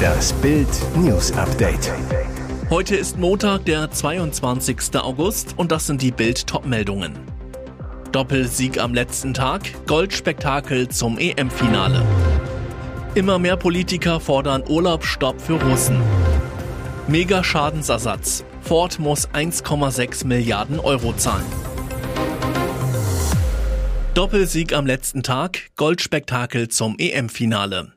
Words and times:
Das 0.00 0.32
Bild 0.34 0.68
News 0.96 1.32
Update. 1.32 1.92
Heute 2.70 2.96
ist 2.96 3.18
Montag, 3.18 3.64
der 3.64 3.90
22. 3.90 4.96
August 4.96 5.54
und 5.56 5.72
das 5.72 5.86
sind 5.86 6.02
die 6.02 6.10
Bild 6.10 6.46
Topmeldungen. 6.46 7.18
Doppelsieg 8.12 8.80
am 8.80 8.94
letzten 8.94 9.34
Tag, 9.34 9.62
Goldspektakel 9.86 10.88
zum 10.88 11.18
EM-Finale. 11.18 12.02
Immer 13.14 13.38
mehr 13.38 13.56
Politiker 13.56 14.20
fordern 14.20 14.62
Urlaubsstopp 14.68 15.40
für 15.40 15.60
Russen. 15.62 16.00
Mega 17.08 17.42
Schadensersatz. 17.42 18.44
Ford 18.62 18.98
muss 18.98 19.28
1,6 19.30 20.26
Milliarden 20.26 20.78
Euro 20.78 21.12
zahlen. 21.14 21.46
Doppelsieg 24.14 24.74
am 24.74 24.86
letzten 24.86 25.22
Tag, 25.22 25.70
Goldspektakel 25.76 26.68
zum 26.68 26.96
EM-Finale. 26.98 27.92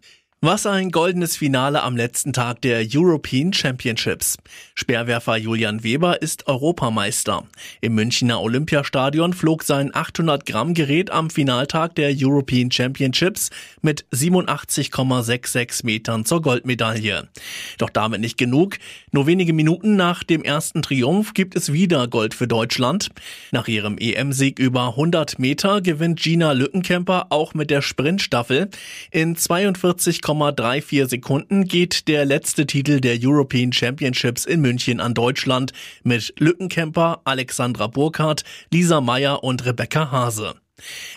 Was 0.46 0.66
ein 0.66 0.92
goldenes 0.92 1.38
Finale 1.38 1.84
am 1.84 1.96
letzten 1.96 2.34
Tag 2.34 2.62
der 2.64 2.86
European 2.94 3.54
Championships. 3.54 4.36
Speerwerfer 4.76 5.38
Julian 5.38 5.86
Weber 5.86 6.22
ist 6.22 6.48
Europameister. 6.48 7.46
Im 7.80 7.96
Münchner 7.96 8.42
Olympiastadion 8.42 9.32
flog 9.32 9.64
sein 9.64 9.92
800 9.96 10.46
Gramm 10.46 10.74
Gerät 10.74 11.12
am 11.12 11.30
Finaltag 11.30 11.96
der 11.96 12.14
European 12.14 12.70
Championships 12.72 13.52
mit 13.82 14.04
87,66 14.12 15.86
Metern 15.86 16.26
zur 16.26 16.42
Goldmedaille. 16.42 17.30
Doch 17.78 17.90
damit 17.90 18.20
nicht 18.20 18.38
genug. 18.38 18.80
Nur 19.14 19.28
wenige 19.28 19.54
Minuten 19.54 19.96
nach 19.96 20.26
dem 20.26 20.44
ersten 20.44 20.82
Triumph 20.82 21.34
gibt 21.34 21.56
es 21.56 21.72
wieder 21.72 22.10
Gold 22.10 22.34
für 22.34 22.50
Deutschland. 22.50 23.12
Nach 23.52 23.70
ihrem 23.70 23.98
EM-Sieg 23.98 24.60
über 24.60 24.90
100 24.90 25.40
Meter 25.40 25.80
gewinnt 25.80 26.20
Gina 26.20 26.52
Lückenkämper 26.52 27.28
auch 27.30 27.54
mit 27.54 27.70
der 27.70 27.82
Sprintstaffel. 27.82 28.70
In 29.10 29.38
42, 29.38 30.22
0,34 30.34 31.10
Sekunden 31.10 31.66
geht 31.66 32.08
der 32.08 32.26
letzte 32.26 32.66
Titel 32.66 33.00
der 33.00 33.18
European 33.22 33.72
Championships 33.72 34.46
in 34.46 34.62
München 34.62 35.00
an 35.00 35.14
Deutschland 35.14 35.74
mit 36.04 36.34
Lückenkämper, 36.40 37.22
Alexandra 37.24 37.88
Burkhardt, 37.88 38.44
Lisa 38.72 39.02
Meyer 39.02 39.44
und 39.44 39.66
Rebecca 39.66 40.12
Hase. 40.12 40.56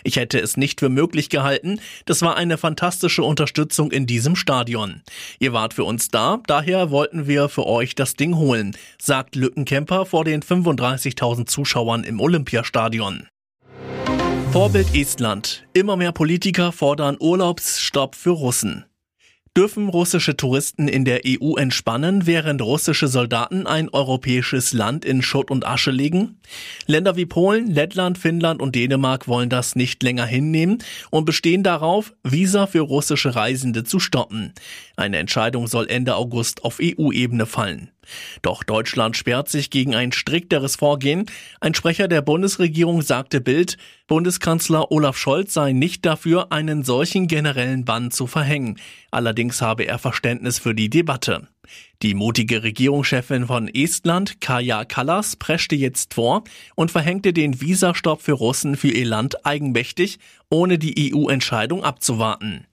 Ich 0.03 0.17
hätte 0.17 0.39
es 0.39 0.55
nicht 0.55 0.79
für 0.79 0.89
möglich 0.89 1.29
gehalten. 1.29 1.79
Das 2.05 2.21
war 2.21 2.37
eine 2.37 2.57
fantastische 2.57 3.23
Unterstützung 3.23 3.91
in 3.91 4.05
diesem 4.05 4.35
Stadion. 4.35 5.01
Ihr 5.39 5.51
wart 5.51 5.73
für 5.73 5.83
uns 5.83 6.09
da, 6.09 6.39
daher 6.45 6.91
wollten 6.91 7.27
wir 7.27 7.49
für 7.49 7.65
euch 7.65 7.95
das 7.95 8.15
Ding 8.15 8.35
holen, 8.35 8.77
sagt 9.01 9.35
Lückenkämper 9.35 10.05
vor 10.05 10.23
den 10.23 10.41
35.000 10.41 11.47
Zuschauern 11.47 12.03
im 12.03 12.19
Olympiastadion. 12.19 13.27
Vorbild 14.51 14.95
Estland. 14.95 15.67
Immer 15.73 15.97
mehr 15.97 16.11
Politiker 16.11 16.71
fordern 16.71 17.17
Urlaubsstopp 17.19 18.15
für 18.15 18.31
Russen. 18.31 18.85
Dürfen 19.57 19.89
russische 19.89 20.37
Touristen 20.37 20.87
in 20.87 21.03
der 21.03 21.21
EU 21.25 21.55
entspannen, 21.55 22.27
während 22.27 22.61
russische 22.61 23.07
Soldaten 23.07 23.65
ein 23.65 23.89
europäisches 23.89 24.71
Land 24.71 25.03
in 25.03 25.23
Schutt 25.23 25.49
und 25.49 25.65
Asche 25.65 25.89
legen? 25.89 26.39
Länder 26.85 27.15
wie 27.15 27.25
Polen, 27.25 27.65
Lettland, 27.65 28.19
Finnland 28.19 28.61
und 28.61 28.75
Dänemark 28.75 29.27
wollen 29.27 29.49
das 29.49 29.75
nicht 29.75 30.03
länger 30.03 30.27
hinnehmen 30.27 30.77
und 31.09 31.25
bestehen 31.25 31.63
darauf, 31.63 32.13
Visa 32.23 32.67
für 32.67 32.81
russische 32.81 33.35
Reisende 33.35 33.83
zu 33.83 33.99
stoppen. 33.99 34.53
Eine 34.95 35.17
Entscheidung 35.17 35.65
soll 35.65 35.89
Ende 35.89 36.17
August 36.17 36.63
auf 36.63 36.77
EU-Ebene 36.79 37.47
fallen. 37.47 37.89
Doch 38.41 38.63
Deutschland 38.63 39.17
sperrt 39.17 39.49
sich 39.49 39.69
gegen 39.69 39.95
ein 39.95 40.11
strikteres 40.11 40.75
Vorgehen. 40.75 41.25
Ein 41.59 41.73
Sprecher 41.73 42.07
der 42.07 42.21
Bundesregierung 42.21 43.01
sagte 43.01 43.41
Bild, 43.41 43.77
Bundeskanzler 44.07 44.91
Olaf 44.91 45.17
Scholz 45.17 45.53
sei 45.53 45.73
nicht 45.73 46.05
dafür, 46.05 46.51
einen 46.51 46.83
solchen 46.83 47.27
generellen 47.27 47.85
Bann 47.85 48.11
zu 48.11 48.27
verhängen. 48.27 48.79
Allerdings 49.11 49.61
habe 49.61 49.83
er 49.83 49.99
Verständnis 49.99 50.59
für 50.59 50.73
die 50.73 50.89
Debatte. 50.89 51.47
Die 52.01 52.13
mutige 52.13 52.63
Regierungschefin 52.63 53.47
von 53.47 53.67
Estland, 53.67 54.39
Kaja 54.39 54.85
Kallas, 54.85 55.35
preschte 55.35 55.75
jetzt 55.75 56.13
vor 56.13 56.43
und 56.75 56.91
verhängte 56.91 57.33
den 57.33 57.59
Visastopp 57.59 58.21
für 58.21 58.33
Russen 58.33 58.77
für 58.77 58.89
ihr 58.89 59.05
Land 59.05 59.45
eigenmächtig, 59.45 60.19
ohne 60.49 60.77
die 60.77 61.13
EU-Entscheidung 61.13 61.83
abzuwarten. 61.83 62.65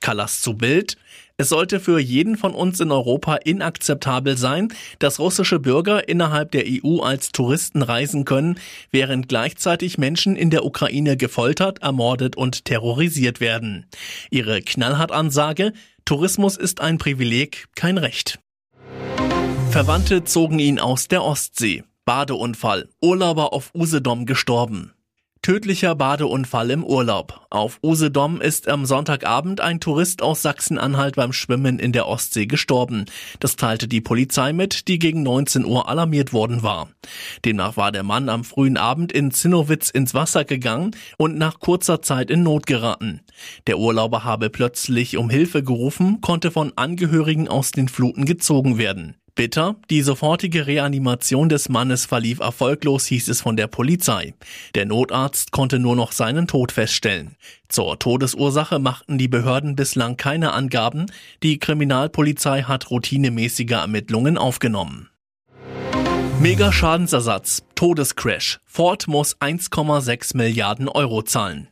Kallas 0.00 0.40
zu 0.40 0.54
Bild. 0.54 0.96
Es 1.40 1.50
sollte 1.50 1.78
für 1.78 2.00
jeden 2.00 2.36
von 2.36 2.52
uns 2.52 2.80
in 2.80 2.90
Europa 2.90 3.36
inakzeptabel 3.36 4.36
sein, 4.36 4.72
dass 4.98 5.20
russische 5.20 5.60
Bürger 5.60 6.08
innerhalb 6.08 6.50
der 6.50 6.64
EU 6.66 6.98
als 6.98 7.30
Touristen 7.30 7.82
reisen 7.82 8.24
können, 8.24 8.58
während 8.90 9.28
gleichzeitig 9.28 9.98
Menschen 9.98 10.34
in 10.34 10.50
der 10.50 10.64
Ukraine 10.64 11.16
gefoltert, 11.16 11.80
ermordet 11.80 12.34
und 12.34 12.64
terrorisiert 12.64 13.40
werden. 13.40 13.86
Ihre 14.32 14.62
Knallhartansage, 14.62 15.74
Tourismus 16.04 16.56
ist 16.56 16.80
ein 16.80 16.98
Privileg, 16.98 17.66
kein 17.76 17.98
Recht. 17.98 18.40
Verwandte 19.70 20.24
zogen 20.24 20.58
ihn 20.58 20.80
aus 20.80 21.06
der 21.06 21.22
Ostsee. 21.22 21.84
Badeunfall. 22.04 22.88
Urlauber 23.00 23.52
auf 23.52 23.70
Usedom 23.74 24.26
gestorben. 24.26 24.92
Tödlicher 25.48 25.94
Badeunfall 25.94 26.70
im 26.70 26.84
Urlaub. 26.84 27.46
Auf 27.48 27.78
Usedom 27.82 28.42
ist 28.42 28.68
am 28.68 28.84
Sonntagabend 28.84 29.62
ein 29.62 29.80
Tourist 29.80 30.20
aus 30.20 30.42
Sachsen-Anhalt 30.42 31.16
beim 31.16 31.32
Schwimmen 31.32 31.78
in 31.78 31.92
der 31.92 32.06
Ostsee 32.06 32.44
gestorben. 32.44 33.06
Das 33.40 33.56
teilte 33.56 33.88
die 33.88 34.02
Polizei 34.02 34.52
mit, 34.52 34.88
die 34.88 34.98
gegen 34.98 35.22
19 35.22 35.64
Uhr 35.64 35.88
alarmiert 35.88 36.34
worden 36.34 36.62
war. 36.62 36.90
Demnach 37.46 37.78
war 37.78 37.92
der 37.92 38.02
Mann 38.02 38.28
am 38.28 38.44
frühen 38.44 38.76
Abend 38.76 39.10
in 39.10 39.30
Zinnowitz 39.30 39.88
ins 39.88 40.12
Wasser 40.12 40.44
gegangen 40.44 40.90
und 41.16 41.38
nach 41.38 41.60
kurzer 41.60 42.02
Zeit 42.02 42.30
in 42.30 42.42
Not 42.42 42.66
geraten. 42.66 43.22
Der 43.66 43.78
Urlauber 43.78 44.24
habe 44.24 44.50
plötzlich 44.50 45.16
um 45.16 45.30
Hilfe 45.30 45.62
gerufen, 45.62 46.20
konnte 46.20 46.50
von 46.50 46.74
Angehörigen 46.76 47.48
aus 47.48 47.70
den 47.70 47.88
Fluten 47.88 48.26
gezogen 48.26 48.76
werden. 48.76 49.16
Bitter, 49.38 49.76
die 49.88 50.02
sofortige 50.02 50.66
Reanimation 50.66 51.48
des 51.48 51.68
Mannes 51.68 52.06
verlief 52.06 52.40
erfolglos, 52.40 53.06
hieß 53.06 53.28
es 53.28 53.40
von 53.40 53.56
der 53.56 53.68
Polizei. 53.68 54.34
Der 54.74 54.84
Notarzt 54.84 55.52
konnte 55.52 55.78
nur 55.78 55.94
noch 55.94 56.10
seinen 56.10 56.48
Tod 56.48 56.72
feststellen. 56.72 57.36
Zur 57.68 58.00
Todesursache 58.00 58.80
machten 58.80 59.16
die 59.16 59.28
Behörden 59.28 59.76
bislang 59.76 60.16
keine 60.16 60.54
Angaben. 60.54 61.06
Die 61.44 61.60
Kriminalpolizei 61.60 62.62
hat 62.62 62.90
routinemäßige 62.90 63.70
Ermittlungen 63.70 64.38
aufgenommen. 64.38 65.08
Mega 66.40 66.72
Schadensersatz, 66.72 67.62
Todescrash. 67.76 68.58
Ford 68.64 69.06
muss 69.06 69.36
1,6 69.36 70.36
Milliarden 70.36 70.88
Euro 70.88 71.22
zahlen. 71.22 71.68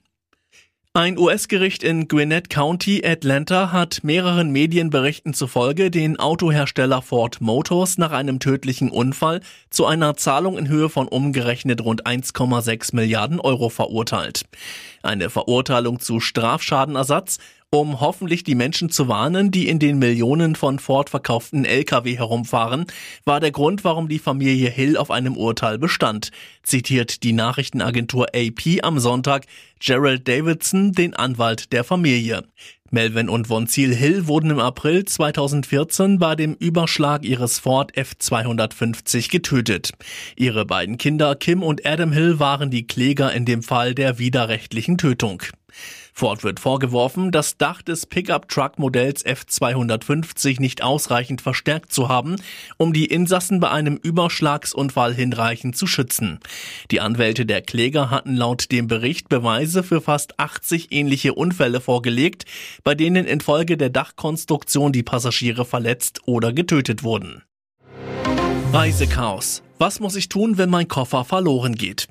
Ein 0.96 1.18
US-Gericht 1.18 1.82
in 1.82 2.08
Gwinnett 2.08 2.48
County, 2.48 3.02
Atlanta, 3.04 3.70
hat 3.70 3.98
mehreren 4.02 4.50
Medienberichten 4.50 5.34
zufolge 5.34 5.90
den 5.90 6.18
Autohersteller 6.18 7.02
Ford 7.02 7.42
Motors 7.42 7.98
nach 7.98 8.12
einem 8.12 8.40
tödlichen 8.40 8.90
Unfall 8.90 9.42
zu 9.68 9.84
einer 9.84 10.16
Zahlung 10.16 10.56
in 10.56 10.68
Höhe 10.68 10.88
von 10.88 11.06
umgerechnet 11.06 11.84
rund 11.84 12.06
1,6 12.06 12.96
Milliarden 12.96 13.40
Euro 13.40 13.68
verurteilt. 13.68 14.46
Eine 15.02 15.28
Verurteilung 15.28 16.00
zu 16.00 16.18
Strafschadenersatz 16.18 17.40
um 17.80 18.00
hoffentlich 18.00 18.44
die 18.44 18.54
Menschen 18.54 18.90
zu 18.90 19.08
warnen, 19.08 19.50
die 19.50 19.68
in 19.68 19.78
den 19.78 19.98
Millionen 19.98 20.54
von 20.54 20.78
Ford 20.78 21.10
verkauften 21.10 21.64
Lkw 21.64 22.16
herumfahren, 22.16 22.86
war 23.24 23.40
der 23.40 23.50
Grund, 23.50 23.84
warum 23.84 24.08
die 24.08 24.18
Familie 24.18 24.70
Hill 24.70 24.96
auf 24.96 25.10
einem 25.10 25.36
Urteil 25.36 25.78
bestand, 25.78 26.30
zitiert 26.62 27.22
die 27.22 27.32
Nachrichtenagentur 27.32 28.28
AP 28.34 28.82
am 28.82 28.98
Sonntag 28.98 29.46
Gerald 29.78 30.26
Davidson, 30.26 30.92
den 30.92 31.14
Anwalt 31.14 31.72
der 31.72 31.84
Familie. 31.84 32.44
Melvin 32.90 33.28
und 33.28 33.48
Von 33.48 33.66
Ziel 33.66 33.94
Hill 33.94 34.26
wurden 34.26 34.50
im 34.50 34.58
April 34.58 35.04
2014 35.04 36.18
bei 36.18 36.36
dem 36.36 36.54
Überschlag 36.54 37.24
ihres 37.24 37.58
Ford 37.58 37.92
F250 37.94 39.30
getötet. 39.30 39.90
Ihre 40.36 40.64
beiden 40.64 40.96
Kinder 40.96 41.34
Kim 41.34 41.62
und 41.62 41.84
Adam 41.84 42.12
Hill 42.12 42.38
waren 42.38 42.70
die 42.70 42.86
Kläger 42.86 43.32
in 43.32 43.44
dem 43.44 43.62
Fall 43.62 43.94
der 43.94 44.18
widerrechtlichen 44.18 44.98
Tötung. 44.98 45.42
Ford 46.12 46.44
wird 46.44 46.60
vorgeworfen, 46.60 47.30
das 47.30 47.58
Dach 47.58 47.82
des 47.82 48.06
Pickup-Truck-Modells 48.06 49.26
F250 49.26 50.60
nicht 50.60 50.82
ausreichend 50.82 51.42
verstärkt 51.42 51.92
zu 51.92 52.08
haben, 52.08 52.36
um 52.78 52.94
die 52.94 53.04
Insassen 53.04 53.60
bei 53.60 53.70
einem 53.70 53.96
Überschlagsunfall 53.96 55.14
hinreichend 55.14 55.76
zu 55.76 55.86
schützen. 55.86 56.40
Die 56.90 57.00
Anwälte 57.00 57.44
der 57.44 57.60
Kläger 57.60 58.10
hatten 58.10 58.34
laut 58.34 58.72
dem 58.72 58.86
Bericht 58.86 59.28
Beweise 59.28 59.82
für 59.82 60.00
fast 60.00 60.40
80 60.40 60.90
ähnliche 60.90 61.34
Unfälle 61.34 61.82
vorgelegt, 61.82 62.46
bei 62.82 62.94
denen 62.94 63.26
infolge 63.26 63.76
der 63.76 63.90
Dachkonstruktion 63.90 64.92
die 64.92 65.02
Passagiere 65.02 65.66
verletzt 65.66 66.20
oder 66.24 66.54
getötet 66.54 67.02
wurden. 67.02 67.42
Reisechaos. 68.72 69.62
Was 69.78 70.00
muss 70.00 70.16
ich 70.16 70.30
tun, 70.30 70.56
wenn 70.56 70.70
mein 70.70 70.88
Koffer 70.88 71.24
verloren 71.24 71.74
geht? 71.74 72.08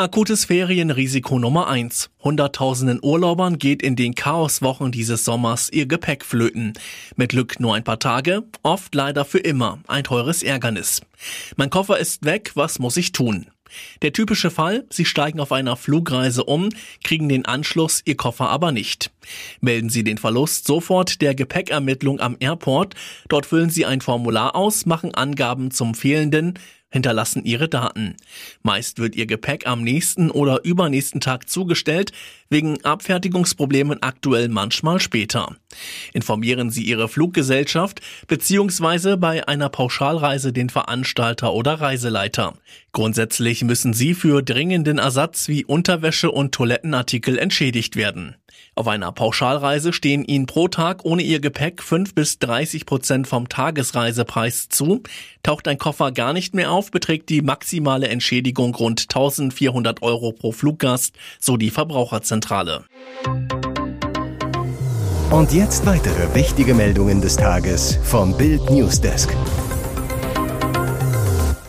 Akutes 0.00 0.44
Ferienrisiko 0.44 1.40
Nummer 1.40 1.66
eins: 1.66 2.08
Hunderttausenden 2.22 3.00
Urlaubern 3.02 3.58
geht 3.58 3.82
in 3.82 3.96
den 3.96 4.14
Chaoswochen 4.14 4.92
dieses 4.92 5.24
Sommers 5.24 5.70
ihr 5.72 5.86
Gepäck 5.86 6.24
flöten. 6.24 6.74
Mit 7.16 7.30
Glück 7.30 7.58
nur 7.58 7.74
ein 7.74 7.82
paar 7.82 7.98
Tage, 7.98 8.44
oft 8.62 8.94
leider 8.94 9.24
für 9.24 9.40
immer. 9.40 9.80
Ein 9.88 10.04
teures 10.04 10.44
Ärgernis. 10.44 11.02
Mein 11.56 11.70
Koffer 11.70 11.98
ist 11.98 12.24
weg, 12.24 12.52
was 12.54 12.78
muss 12.78 12.96
ich 12.96 13.10
tun? 13.10 13.46
Der 14.02 14.12
typische 14.12 14.52
Fall, 14.52 14.86
Sie 14.88 15.04
steigen 15.04 15.40
auf 15.40 15.50
einer 15.50 15.74
Flugreise 15.74 16.44
um, 16.44 16.68
kriegen 17.02 17.28
den 17.28 17.44
Anschluss, 17.44 18.00
Ihr 18.04 18.16
Koffer 18.16 18.50
aber 18.50 18.70
nicht. 18.70 19.10
Melden 19.60 19.90
Sie 19.90 20.04
den 20.04 20.18
Verlust 20.18 20.66
sofort 20.66 21.20
der 21.20 21.34
Gepäckermittlung 21.34 22.20
am 22.20 22.36
Airport. 22.40 22.94
Dort 23.28 23.46
füllen 23.46 23.70
Sie 23.70 23.86
ein 23.86 24.00
Formular 24.00 24.54
aus, 24.54 24.86
machen 24.86 25.14
Angaben 25.14 25.70
zum 25.70 25.94
fehlenden 25.94 26.58
hinterlassen 26.90 27.44
ihre 27.44 27.68
Daten. 27.68 28.16
Meist 28.62 28.98
wird 28.98 29.14
ihr 29.14 29.26
Gepäck 29.26 29.66
am 29.66 29.82
nächsten 29.82 30.30
oder 30.30 30.64
übernächsten 30.64 31.20
Tag 31.20 31.48
zugestellt, 31.48 32.12
wegen 32.48 32.82
Abfertigungsproblemen 32.84 34.02
aktuell 34.02 34.48
manchmal 34.48 34.98
später. 35.00 35.56
Informieren 36.14 36.70
Sie 36.70 36.82
Ihre 36.82 37.08
Fluggesellschaft 37.08 38.00
bzw. 38.26 39.16
bei 39.16 39.46
einer 39.46 39.68
Pauschalreise 39.68 40.52
den 40.52 40.70
Veranstalter 40.70 41.52
oder 41.52 41.74
Reiseleiter. 41.74 42.54
Grundsätzlich 42.92 43.64
müssen 43.64 43.92
Sie 43.92 44.14
für 44.14 44.42
dringenden 44.42 44.98
Ersatz 44.98 45.48
wie 45.48 45.64
Unterwäsche 45.64 46.30
und 46.30 46.52
Toilettenartikel 46.52 47.38
entschädigt 47.38 47.96
werden. 47.96 48.36
Auf 48.74 48.86
einer 48.88 49.12
Pauschalreise 49.12 49.92
stehen 49.92 50.24
Ihnen 50.24 50.46
pro 50.46 50.68
Tag 50.68 51.04
ohne 51.04 51.22
Ihr 51.22 51.40
Gepäck 51.40 51.82
5 51.82 52.14
bis 52.14 52.38
30 52.38 52.86
Prozent 52.86 53.26
vom 53.26 53.48
Tagesreisepreis 53.48 54.68
zu. 54.68 55.02
Taucht 55.42 55.68
ein 55.68 55.78
Koffer 55.78 56.12
gar 56.12 56.32
nicht 56.32 56.54
mehr 56.54 56.70
auf, 56.70 56.90
beträgt 56.90 57.28
die 57.28 57.42
maximale 57.42 58.08
Entschädigung 58.08 58.74
rund 58.74 59.02
1400 59.02 60.02
Euro 60.02 60.32
pro 60.32 60.52
Fluggast, 60.52 61.14
so 61.40 61.56
die 61.56 61.70
Verbraucherzentrale. 61.70 62.84
Und 65.30 65.52
jetzt 65.52 65.84
weitere 65.84 66.34
wichtige 66.34 66.72
Meldungen 66.72 67.20
des 67.20 67.36
Tages 67.36 67.98
vom 68.02 68.36
Bild 68.36 68.70
Newsdesk. 68.70 69.28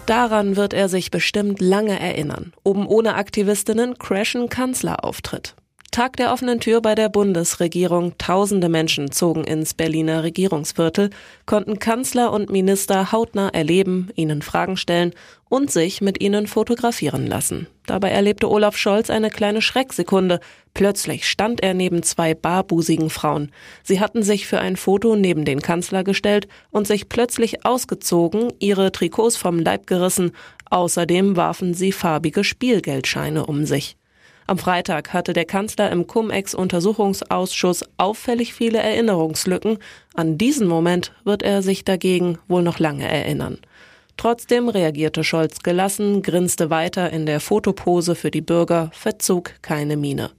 Daran 0.05 0.55
wird 0.55 0.73
er 0.73 0.89
sich 0.89 1.11
bestimmt 1.11 1.61
lange 1.61 1.99
erinnern. 1.99 2.53
Oben 2.63 2.87
ohne 2.87 3.13
Aktivistinnen 3.13 3.97
crashen 3.99 4.49
Kanzlerauftritt. 4.49 5.55
Tag 5.91 6.17
der 6.17 6.33
offenen 6.33 6.59
Tür 6.59 6.81
bei 6.81 6.95
der 6.95 7.09
Bundesregierung. 7.09 8.17
Tausende 8.17 8.69
Menschen 8.69 9.11
zogen 9.11 9.43
ins 9.43 9.73
Berliner 9.73 10.23
Regierungsviertel, 10.23 11.09
konnten 11.45 11.79
Kanzler 11.79 12.31
und 12.31 12.49
Minister 12.49 13.11
hautnah 13.11 13.49
erleben, 13.49 14.09
ihnen 14.15 14.41
Fragen 14.41 14.77
stellen 14.77 15.13
und 15.49 15.71
sich 15.71 16.01
mit 16.01 16.21
ihnen 16.21 16.47
fotografieren 16.47 17.27
lassen. 17.27 17.67
Dabei 17.85 18.09
erlebte 18.09 18.49
Olaf 18.49 18.77
Scholz 18.77 19.09
eine 19.09 19.29
kleine 19.29 19.61
Schrecksekunde. 19.61 20.39
Plötzlich 20.73 21.27
stand 21.27 21.61
er 21.61 21.73
neben 21.73 22.03
zwei 22.03 22.35
barbusigen 22.35 23.09
Frauen. 23.09 23.51
Sie 23.83 23.99
hatten 23.99 24.21
sich 24.21 24.47
für 24.47 24.59
ein 24.59 24.75
Foto 24.75 25.15
neben 25.15 25.45
den 25.45 25.61
Kanzler 25.61 26.03
gestellt 26.03 26.47
und 26.71 26.87
sich 26.87 27.09
plötzlich 27.09 27.65
ausgezogen, 27.65 28.53
ihre 28.59 28.91
Trikots 28.91 29.37
vom 29.37 29.59
Leib 29.59 29.87
gerissen. 29.87 30.31
Außerdem 30.69 31.35
warfen 31.35 31.73
sie 31.73 31.91
farbige 31.91 32.43
Spielgeldscheine 32.43 33.45
um 33.45 33.65
sich. 33.65 33.98
Am 34.49 34.57
Freitag 34.57 35.13
hatte 35.13 35.33
der 35.33 35.45
Kanzler 35.45 35.91
im 35.91 36.07
Cum-Ex-Untersuchungsausschuss 36.07 37.83
auffällig 37.97 38.55
viele 38.55 38.79
Erinnerungslücken. 38.79 39.77
An 40.15 40.39
diesen 40.39 40.65
Moment 40.65 41.13
wird 41.23 41.43
er 41.43 41.61
sich 41.61 41.85
dagegen 41.85 42.39
wohl 42.47 42.63
noch 42.63 42.79
lange 42.79 43.07
erinnern. 43.07 43.59
Trotzdem 44.17 44.67
reagierte 44.67 45.23
Scholz 45.23 45.59
gelassen, 45.59 46.23
grinste 46.23 46.71
weiter 46.71 47.11
in 47.11 47.27
der 47.27 47.41
Fotopose 47.41 48.15
für 48.15 48.31
die 48.31 48.41
Bürger, 48.41 48.89
verzog 48.91 49.53
keine 49.61 49.97
Miene. 49.97 50.31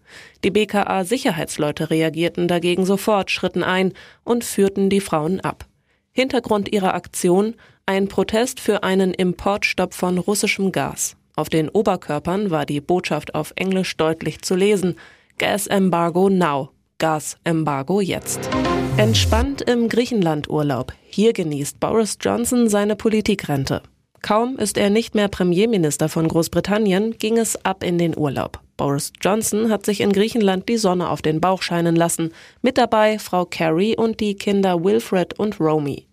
Die 0.43 0.51
BKA-Sicherheitsleute 0.51 1.91
reagierten 1.91 2.49
dagegen 2.49 2.87
sofort, 2.87 3.31
schritten 3.31 3.63
ein 3.63 3.93
und 4.25 4.43
führten 4.43 4.91
die 4.91 5.01
Frauen 5.01 5.39
ab. 5.39 5.67
Hintergrund 6.11 6.73
ihrer 6.73 6.95
Aktion 6.95 7.55
ein 7.87 8.09
Protest 8.09 8.59
für 8.59 8.83
einen 8.83 9.15
Importstopp 9.15 9.95
von 9.95 10.19
russischem 10.19 10.73
Gas. 10.73 11.17
Auf 11.37 11.49
den 11.49 11.69
Oberkörpern 11.69 12.51
war 12.51 12.67
die 12.67 12.81
Botschaft 12.81 13.35
auf 13.35 13.53
Englisch 13.57 13.97
deutlich 13.97 14.43
zu 14.43 14.55
lesen. 14.55 14.97
Gas 15.39 15.67
Embargo 15.67 16.29
now. 16.29 16.71
Gas 16.99 17.37
Embargo 17.45 18.01
jetzt. 18.01 18.51
Entspannt 18.97 19.63
im 19.63 19.89
Griechenland-Urlaub. 19.89 20.93
Hier 21.09 21.33
genießt 21.33 21.81
Boris 21.81 22.19
Johnson 22.21 22.69
seine 22.69 22.97
Politikrente. 22.97 23.83
Kaum 24.23 24.59
ist 24.59 24.77
er 24.77 24.91
nicht 24.91 25.15
mehr 25.15 25.29
Premierminister 25.29 26.11
von 26.11 26.29
Großbritannien, 26.29 27.17
ging 27.17 27.39
es 27.39 27.65
ab 27.65 27.83
in 27.83 27.97
den 27.97 28.17
Urlaub. 28.19 28.61
Boris 28.77 29.13
Johnson 29.21 29.71
hat 29.71 29.87
sich 29.87 30.03
in 30.03 30.13
Griechenland 30.13 30.69
die 30.69 30.77
Sonne 30.77 31.09
auf 31.09 31.23
den 31.23 31.41
Bauch 31.41 31.63
scheinen 31.63 31.97
lassen. 31.97 32.33
Mit 32.61 32.77
dabei 32.77 33.19
Frau 33.19 33.47
Carrie 33.47 33.97
und 33.97 34.21
die 34.21 34.35
Kinder 34.35 34.85
Wilfred 34.85 35.39
und 35.39 35.59
Romy. 35.59 36.07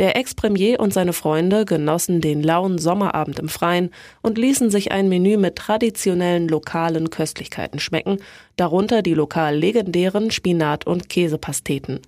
Der 0.00 0.16
Ex-Premier 0.16 0.80
und 0.80 0.94
seine 0.94 1.12
Freunde 1.12 1.66
genossen 1.66 2.22
den 2.22 2.42
lauen 2.42 2.78
Sommerabend 2.78 3.38
im 3.38 3.50
Freien 3.50 3.90
und 4.22 4.38
ließen 4.38 4.70
sich 4.70 4.92
ein 4.92 5.10
Menü 5.10 5.36
mit 5.36 5.56
traditionellen 5.56 6.48
lokalen 6.48 7.10
Köstlichkeiten 7.10 7.78
schmecken, 7.78 8.16
darunter 8.56 9.02
die 9.02 9.12
lokal 9.12 9.54
legendären 9.54 10.30
Spinat- 10.30 10.86
und 10.86 11.10
Käsepasteten. 11.10 12.00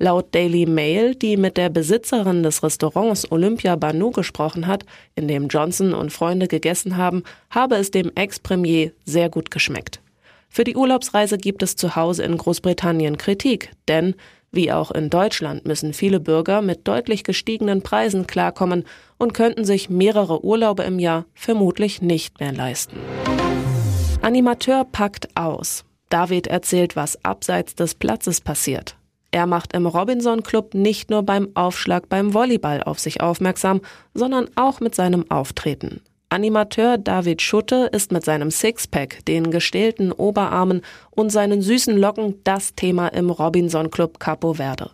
Laut 0.00 0.34
Daily 0.34 0.66
Mail, 0.66 1.14
die 1.14 1.36
mit 1.36 1.56
der 1.56 1.68
Besitzerin 1.68 2.42
des 2.42 2.64
Restaurants 2.64 3.30
Olympia 3.30 3.76
Banu 3.76 4.10
gesprochen 4.10 4.66
hat, 4.66 4.84
in 5.14 5.28
dem 5.28 5.46
Johnson 5.46 5.94
und 5.94 6.12
Freunde 6.12 6.48
gegessen 6.48 6.96
haben, 6.96 7.22
habe 7.50 7.76
es 7.76 7.92
dem 7.92 8.10
Ex-Premier 8.16 8.90
sehr 9.04 9.30
gut 9.30 9.52
geschmeckt. 9.52 10.00
Für 10.48 10.64
die 10.64 10.74
Urlaubsreise 10.74 11.38
gibt 11.38 11.62
es 11.62 11.76
zu 11.76 11.94
Hause 11.94 12.24
in 12.24 12.38
Großbritannien 12.38 13.18
Kritik, 13.18 13.70
denn 13.86 14.16
wie 14.56 14.72
auch 14.72 14.90
in 14.90 15.10
Deutschland 15.10 15.66
müssen 15.66 15.92
viele 15.92 16.18
Bürger 16.18 16.62
mit 16.62 16.88
deutlich 16.88 17.22
gestiegenen 17.22 17.82
Preisen 17.82 18.26
klarkommen 18.26 18.84
und 19.18 19.34
könnten 19.34 19.64
sich 19.64 19.88
mehrere 19.88 20.44
Urlaube 20.44 20.82
im 20.82 20.98
Jahr 20.98 21.26
vermutlich 21.34 22.02
nicht 22.02 22.40
mehr 22.40 22.52
leisten. 22.52 22.96
Animateur 24.22 24.84
packt 24.84 25.28
aus. 25.36 25.84
David 26.08 26.48
erzählt, 26.48 26.96
was 26.96 27.24
abseits 27.24 27.74
des 27.74 27.94
Platzes 27.94 28.40
passiert. 28.40 28.96
Er 29.30 29.46
macht 29.46 29.74
im 29.74 29.86
Robinson 29.86 30.42
Club 30.42 30.74
nicht 30.74 31.10
nur 31.10 31.22
beim 31.22 31.50
Aufschlag 31.54 32.08
beim 32.08 32.32
Volleyball 32.32 32.82
auf 32.82 32.98
sich 32.98 33.20
aufmerksam, 33.20 33.80
sondern 34.14 34.48
auch 34.56 34.80
mit 34.80 34.94
seinem 34.94 35.30
Auftreten. 35.30 36.00
Animateur 36.36 36.98
David 36.98 37.40
Schutte 37.40 37.88
ist 37.92 38.12
mit 38.12 38.22
seinem 38.22 38.50
Sixpack, 38.50 39.24
den 39.24 39.50
gestählten 39.50 40.12
Oberarmen 40.12 40.82
und 41.10 41.30
seinen 41.30 41.62
süßen 41.62 41.96
Locken 41.96 42.34
das 42.44 42.74
Thema 42.74 43.08
im 43.08 43.30
Robinson 43.30 43.90
Club 43.90 44.20
Capo 44.20 44.52
Verde. 44.52 44.90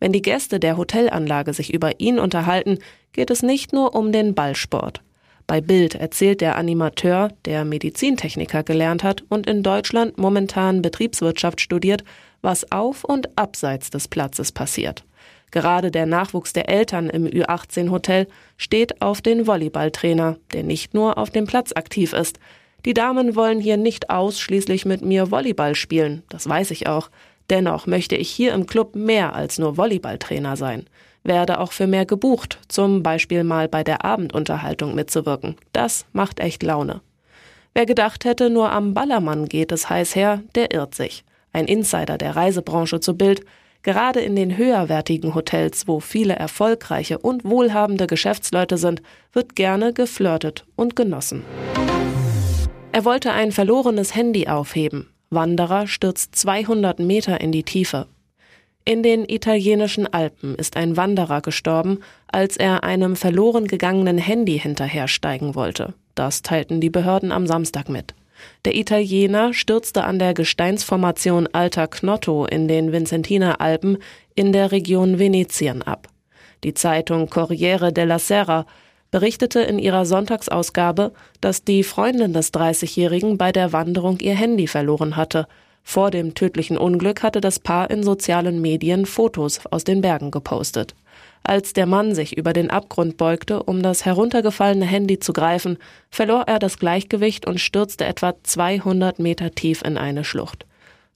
Wenn 0.00 0.12
die 0.12 0.22
Gäste 0.22 0.58
der 0.58 0.78
Hotelanlage 0.78 1.52
sich 1.52 1.74
über 1.74 2.00
ihn 2.00 2.18
unterhalten, 2.18 2.78
geht 3.12 3.30
es 3.30 3.42
nicht 3.42 3.74
nur 3.74 3.94
um 3.94 4.10
den 4.10 4.34
Ballsport. 4.34 5.02
Bei 5.46 5.60
Bild 5.60 5.96
erzählt 5.96 6.40
der 6.40 6.56
Animateur, 6.56 7.28
der 7.44 7.66
Medizintechniker 7.66 8.62
gelernt 8.62 9.04
hat 9.04 9.22
und 9.28 9.46
in 9.46 9.62
Deutschland 9.62 10.16
momentan 10.16 10.80
Betriebswirtschaft 10.80 11.60
studiert, 11.60 12.04
was 12.40 12.72
auf 12.72 13.04
und 13.04 13.36
abseits 13.36 13.90
des 13.90 14.08
Platzes 14.08 14.50
passiert. 14.50 15.04
Gerade 15.56 15.90
der 15.90 16.04
Nachwuchs 16.04 16.52
der 16.52 16.68
Eltern 16.68 17.08
im 17.08 17.24
Ü18-Hotel 17.24 18.26
steht 18.58 19.00
auf 19.00 19.22
den 19.22 19.46
Volleyballtrainer, 19.46 20.36
der 20.52 20.62
nicht 20.62 20.92
nur 20.92 21.16
auf 21.16 21.30
dem 21.30 21.46
Platz 21.46 21.72
aktiv 21.74 22.12
ist. 22.12 22.38
Die 22.84 22.92
Damen 22.92 23.34
wollen 23.36 23.58
hier 23.58 23.78
nicht 23.78 24.10
ausschließlich 24.10 24.84
mit 24.84 25.00
mir 25.00 25.30
Volleyball 25.30 25.74
spielen, 25.74 26.24
das 26.28 26.46
weiß 26.46 26.72
ich 26.72 26.88
auch. 26.88 27.08
Dennoch 27.48 27.86
möchte 27.86 28.16
ich 28.16 28.28
hier 28.28 28.52
im 28.52 28.66
Club 28.66 28.96
mehr 28.96 29.34
als 29.34 29.58
nur 29.58 29.78
Volleyballtrainer 29.78 30.58
sein. 30.58 30.84
Werde 31.24 31.58
auch 31.58 31.72
für 31.72 31.86
mehr 31.86 32.04
gebucht, 32.04 32.58
zum 32.68 33.02
Beispiel 33.02 33.42
mal 33.42 33.66
bei 33.66 33.82
der 33.82 34.04
Abendunterhaltung 34.04 34.94
mitzuwirken. 34.94 35.56
Das 35.72 36.04
macht 36.12 36.38
echt 36.38 36.64
Laune. 36.64 37.00
Wer 37.72 37.86
gedacht 37.86 38.26
hätte, 38.26 38.50
nur 38.50 38.72
am 38.72 38.92
Ballermann 38.92 39.46
geht 39.46 39.72
es 39.72 39.88
heiß 39.88 40.16
her, 40.16 40.42
der 40.54 40.74
irrt 40.74 40.94
sich. 40.94 41.24
Ein 41.54 41.64
Insider 41.64 42.18
der 42.18 42.36
Reisebranche 42.36 43.00
zu 43.00 43.16
Bild. 43.16 43.40
Gerade 43.86 44.18
in 44.18 44.34
den 44.34 44.56
höherwertigen 44.56 45.36
Hotels, 45.36 45.86
wo 45.86 46.00
viele 46.00 46.34
erfolgreiche 46.34 47.20
und 47.20 47.44
wohlhabende 47.44 48.08
Geschäftsleute 48.08 48.78
sind, 48.78 49.00
wird 49.32 49.54
gerne 49.54 49.92
geflirtet 49.92 50.66
und 50.74 50.96
genossen. 50.96 51.44
Er 52.90 53.04
wollte 53.04 53.30
ein 53.30 53.52
verlorenes 53.52 54.16
Handy 54.16 54.48
aufheben. 54.48 55.10
Wanderer 55.30 55.86
stürzt 55.86 56.34
200 56.34 56.98
Meter 56.98 57.40
in 57.40 57.52
die 57.52 57.62
Tiefe. 57.62 58.08
In 58.84 59.04
den 59.04 59.24
italienischen 59.24 60.12
Alpen 60.12 60.56
ist 60.56 60.76
ein 60.76 60.96
Wanderer 60.96 61.40
gestorben, 61.40 62.00
als 62.26 62.56
er 62.56 62.82
einem 62.82 63.14
verloren 63.14 63.68
gegangenen 63.68 64.18
Handy 64.18 64.58
hinterhersteigen 64.58 65.54
wollte. 65.54 65.94
Das 66.16 66.42
teilten 66.42 66.80
die 66.80 66.90
Behörden 66.90 67.30
am 67.30 67.46
Samstag 67.46 67.88
mit. 67.88 68.16
Der 68.64 68.74
Italiener 68.74 69.54
stürzte 69.54 70.04
an 70.04 70.18
der 70.18 70.34
Gesteinsformation 70.34 71.48
Alter 71.52 71.88
Knotto 71.88 72.46
in 72.46 72.68
den 72.68 72.92
Vicentiner 72.92 73.60
Alpen 73.60 73.98
in 74.34 74.52
der 74.52 74.72
Region 74.72 75.18
Venetien 75.18 75.82
ab. 75.82 76.08
Die 76.64 76.74
Zeitung 76.74 77.28
Corriere 77.28 77.92
della 77.92 78.18
Sera 78.18 78.66
berichtete 79.10 79.60
in 79.60 79.78
ihrer 79.78 80.04
Sonntagsausgabe, 80.04 81.12
dass 81.40 81.64
die 81.64 81.82
Freundin 81.82 82.32
des 82.32 82.52
30-Jährigen 82.52 83.38
bei 83.38 83.52
der 83.52 83.72
Wanderung 83.72 84.18
ihr 84.20 84.34
Handy 84.34 84.66
verloren 84.66 85.16
hatte. 85.16 85.46
Vor 85.82 86.10
dem 86.10 86.34
tödlichen 86.34 86.76
Unglück 86.76 87.22
hatte 87.22 87.40
das 87.40 87.60
Paar 87.60 87.90
in 87.90 88.02
sozialen 88.02 88.60
Medien 88.60 89.06
Fotos 89.06 89.60
aus 89.70 89.84
den 89.84 90.00
Bergen 90.00 90.30
gepostet. 90.32 90.94
Als 91.48 91.74
der 91.74 91.86
Mann 91.86 92.12
sich 92.12 92.36
über 92.36 92.52
den 92.52 92.70
Abgrund 92.70 93.18
beugte, 93.18 93.62
um 93.62 93.80
das 93.80 94.04
heruntergefallene 94.04 94.84
Handy 94.84 95.20
zu 95.20 95.32
greifen, 95.32 95.78
verlor 96.10 96.42
er 96.48 96.58
das 96.58 96.76
Gleichgewicht 96.80 97.46
und 97.46 97.60
stürzte 97.60 98.04
etwa 98.04 98.34
200 98.42 99.20
Meter 99.20 99.52
tief 99.52 99.82
in 99.82 99.96
eine 99.96 100.24
Schlucht. 100.24 100.66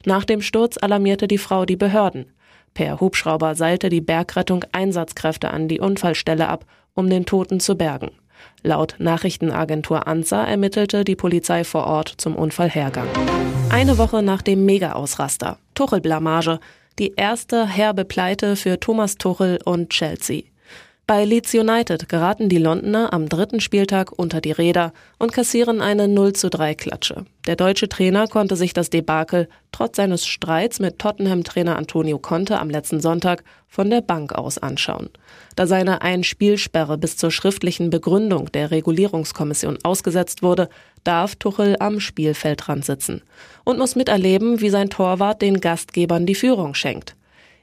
Nach 0.04 0.24
dem 0.24 0.40
Sturz 0.40 0.78
alarmierte 0.80 1.26
die 1.26 1.36
Frau 1.36 1.64
die 1.64 1.74
Behörden. 1.74 2.26
Per 2.74 3.00
Hubschrauber 3.00 3.56
seilte 3.56 3.88
die 3.88 4.00
Bergrettung 4.00 4.64
Einsatzkräfte 4.70 5.50
an 5.50 5.66
die 5.66 5.80
Unfallstelle 5.80 6.46
ab, 6.46 6.64
um 6.94 7.10
den 7.10 7.26
Toten 7.26 7.58
zu 7.58 7.74
bergen. 7.74 8.12
Laut 8.62 8.94
Nachrichtenagentur 8.98 10.06
ANSA 10.06 10.44
ermittelte 10.44 11.02
die 11.02 11.16
Polizei 11.16 11.64
vor 11.64 11.88
Ort 11.88 12.14
zum 12.18 12.36
Unfallhergang. 12.36 13.08
Eine 13.68 13.98
Woche 13.98 14.22
nach 14.22 14.42
dem 14.42 14.64
Mega-Ausraster. 14.64 15.58
Tuchel-Blamage. 15.74 16.60
Die 16.98 17.14
erste 17.16 17.66
herbe 17.66 18.04
Pleite 18.04 18.56
für 18.56 18.78
Thomas 18.78 19.16
Tuchel 19.16 19.58
und 19.64 19.90
Chelsea. 19.90 20.42
Bei 21.10 21.24
Leeds 21.24 21.52
United 21.54 22.08
geraten 22.08 22.48
die 22.48 22.58
Londoner 22.58 23.12
am 23.12 23.28
dritten 23.28 23.58
Spieltag 23.58 24.16
unter 24.16 24.40
die 24.40 24.52
Räder 24.52 24.92
und 25.18 25.32
kassieren 25.32 25.80
eine 25.80 26.06
0 26.06 26.34
zu 26.34 26.50
3 26.50 26.76
Klatsche. 26.76 27.24
Der 27.48 27.56
deutsche 27.56 27.88
Trainer 27.88 28.28
konnte 28.28 28.54
sich 28.54 28.74
das 28.74 28.90
Debakel 28.90 29.48
trotz 29.72 29.96
seines 29.96 30.24
Streits 30.24 30.78
mit 30.78 31.00
Tottenham-Trainer 31.00 31.76
Antonio 31.76 32.20
Conte 32.20 32.60
am 32.60 32.70
letzten 32.70 33.00
Sonntag 33.00 33.42
von 33.66 33.90
der 33.90 34.02
Bank 34.02 34.34
aus 34.34 34.58
anschauen. 34.58 35.10
Da 35.56 35.66
seine 35.66 36.00
Einspielsperre 36.00 36.96
bis 36.96 37.16
zur 37.16 37.32
schriftlichen 37.32 37.90
Begründung 37.90 38.52
der 38.52 38.70
Regulierungskommission 38.70 39.78
ausgesetzt 39.82 40.44
wurde, 40.44 40.68
darf 41.02 41.34
Tuchel 41.34 41.74
am 41.80 41.98
Spielfeldrand 41.98 42.84
sitzen 42.84 43.22
und 43.64 43.80
muss 43.80 43.96
miterleben, 43.96 44.60
wie 44.60 44.70
sein 44.70 44.90
Torwart 44.90 45.42
den 45.42 45.60
Gastgebern 45.60 46.24
die 46.24 46.36
Führung 46.36 46.74
schenkt. 46.74 47.16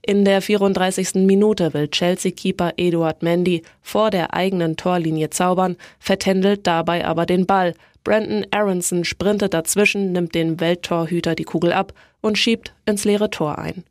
In 0.07 0.23
der 0.23 0.41
34. 0.41 1.15
Minute 1.15 1.73
will 1.73 1.89
Chelsea-Keeper 1.89 2.75
Eduard 2.77 3.23
Mendy 3.23 3.63
vor 3.81 4.09
der 4.09 4.33
eigenen 4.33 4.77
Torlinie 4.77 5.31
zaubern, 5.31 5.75
vertändelt 5.99 6.65
dabei 6.65 7.05
aber 7.05 7.25
den 7.25 7.45
Ball. 7.45 7.73
Brandon 8.05 8.45
Aronson 8.51 9.03
sprintet 9.03 9.53
dazwischen, 9.53 10.13
nimmt 10.13 10.33
den 10.33 10.61
Welttorhüter 10.61 11.35
die 11.35 11.43
Kugel 11.43 11.73
ab 11.73 11.91
und 12.21 12.37
schiebt 12.37 12.73
ins 12.85 13.03
leere 13.03 13.29
Tor 13.29 13.59
ein. 13.59 13.83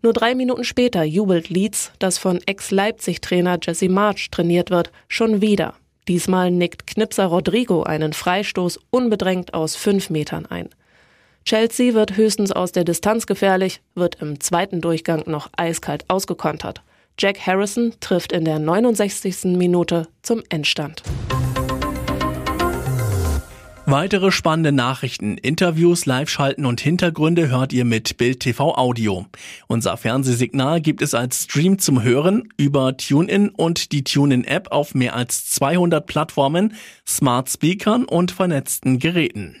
Nur 0.00 0.14
drei 0.14 0.34
Minuten 0.34 0.64
später 0.64 1.04
jubelt 1.04 1.50
Leeds, 1.50 1.92
das 1.98 2.16
von 2.16 2.40
Ex-Leipzig-Trainer 2.46 3.58
Jesse 3.62 3.90
March 3.90 4.30
trainiert 4.30 4.70
wird, 4.70 4.90
schon 5.08 5.42
wieder. 5.42 5.74
Diesmal 6.08 6.50
nickt 6.50 6.86
Knipser 6.86 7.26
Rodrigo 7.26 7.82
einen 7.82 8.14
Freistoß 8.14 8.80
unbedrängt 8.88 9.52
aus 9.52 9.76
fünf 9.76 10.08
Metern 10.08 10.46
ein. 10.46 10.70
Chelsea 11.44 11.94
wird 11.94 12.16
höchstens 12.16 12.52
aus 12.52 12.72
der 12.72 12.84
Distanz 12.84 13.26
gefährlich, 13.26 13.80
wird 13.94 14.16
im 14.20 14.40
zweiten 14.40 14.80
Durchgang 14.80 15.24
noch 15.26 15.50
eiskalt 15.56 16.04
ausgekontert. 16.08 16.82
Jack 17.18 17.46
Harrison 17.46 17.92
trifft 18.00 18.32
in 18.32 18.44
der 18.44 18.58
69. 18.58 19.56
Minute 19.56 20.08
zum 20.22 20.42
Endstand. 20.48 21.02
Weitere 23.90 24.30
spannende 24.30 24.70
Nachrichten, 24.70 25.36
Interviews, 25.36 26.06
Live-Schalten 26.06 26.64
und 26.64 26.80
Hintergründe 26.80 27.48
hört 27.48 27.72
ihr 27.72 27.84
mit 27.84 28.16
Bild 28.18 28.38
TV 28.38 28.76
Audio. 28.76 29.26
Unser 29.66 29.96
Fernsehsignal 29.96 30.80
gibt 30.80 31.02
es 31.02 31.12
als 31.12 31.42
Stream 31.42 31.80
zum 31.80 32.04
Hören 32.04 32.48
über 32.56 32.96
TuneIn 32.96 33.48
und 33.48 33.90
die 33.90 34.04
TuneIn-App 34.04 34.70
auf 34.70 34.94
mehr 34.94 35.16
als 35.16 35.50
200 35.50 36.06
Plattformen, 36.06 36.74
Smart 37.04 37.50
Speakern 37.50 38.04
und 38.04 38.30
vernetzten 38.30 39.00
Geräten. 39.00 39.56